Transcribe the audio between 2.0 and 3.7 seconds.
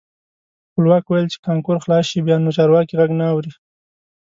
شي بیا نو چارواکي غږ نه اوري.